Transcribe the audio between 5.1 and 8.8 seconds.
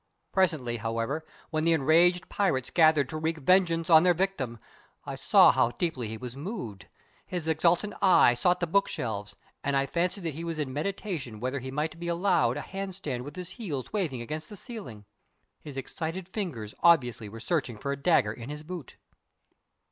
saw how deeply he was moved. His exultant eye sought the